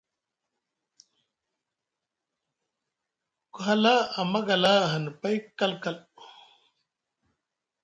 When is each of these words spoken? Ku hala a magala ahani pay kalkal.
Ku 3.51 3.59
hala 3.67 3.95
a 4.19 4.21
magala 4.31 4.71
ahani 4.85 5.11
pay 5.21 5.37
kalkal. 5.57 5.97